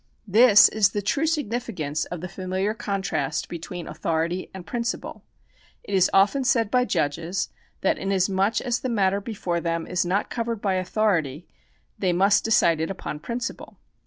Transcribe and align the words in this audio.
^ 0.01 0.03
This 0.27 0.67
is 0.67 0.89
the 0.93 1.01
true 1.03 1.27
significance 1.27 2.05
of 2.05 2.21
the 2.21 2.27
familiar 2.27 2.73
contrast 2.73 3.47
between 3.47 3.87
authority 3.87 4.49
and 4.51 4.65
principle. 4.65 5.23
It 5.83 5.93
is 5.93 6.09
often 6.11 6.43
said 6.43 6.71
by 6.71 6.85
judges 6.85 7.49
that 7.81 7.97
inas 7.97 8.27
much 8.27 8.63
as 8.63 8.79
the 8.79 8.89
matter 8.89 9.21
before 9.21 9.59
them 9.59 9.85
is 9.85 10.03
not 10.03 10.31
covered 10.31 10.59
by 10.59 10.73
authority, 10.73 11.45
they 11.99 12.13
must 12.13 12.43
decide 12.43 12.81
it 12.81 12.89
upon 12.89 13.19
principle. 13.19 13.77